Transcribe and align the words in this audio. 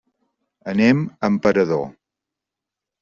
Anem 0.73 1.03
a 1.11 1.31
Emperador. 1.33 1.85